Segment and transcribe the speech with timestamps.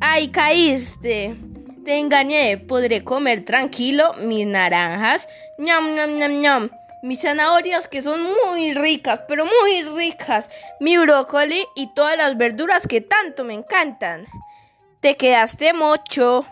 [0.00, 1.36] ¡Ay, caíste!
[1.84, 5.26] Te engañé, podré comer tranquilo mis naranjas,
[5.58, 6.70] ñam, ñam, ñam, ñam,
[7.02, 12.86] mis zanahorias que son muy ricas, pero muy ricas, mi brócoli y todas las verduras
[12.86, 14.26] que tanto me encantan.
[15.00, 16.46] Te quedaste mocho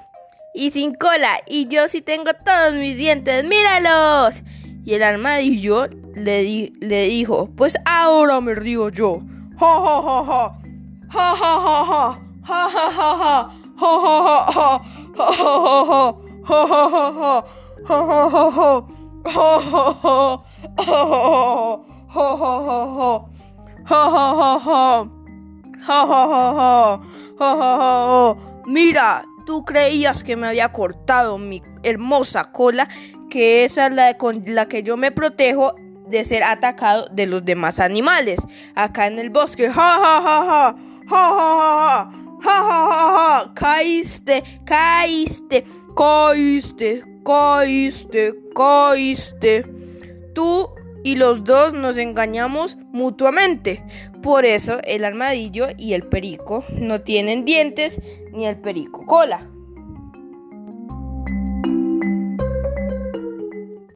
[0.52, 4.42] y sin cola, y yo sí tengo todos mis dientes, míralos.
[4.84, 9.20] Y el armadillo le, le dijo, pues ahora me río yo.
[9.58, 10.56] Ja.
[11.12, 12.20] Ja, ja, ja, ja.
[12.46, 13.14] Ja, ja, ja,
[20.02, 20.49] ja.
[20.86, 21.80] Ja,
[25.86, 26.40] ja,
[27.38, 28.36] ja.
[28.66, 32.88] Mira, tú creías que me había cortado mi hermosa cola,
[33.30, 35.74] que esa es la con la que yo me protejo
[36.08, 38.40] de ser atacado de los demás animales.
[38.74, 40.76] Acá en el bosque, ja
[42.42, 45.64] ja, caíste, caíste,
[45.96, 49.79] caíste, caíste, caíste.
[50.34, 50.70] Tú
[51.02, 53.84] y los dos nos engañamos mutuamente.
[54.22, 58.00] Por eso el armadillo y el perico no tienen dientes
[58.32, 59.50] ni el perico cola.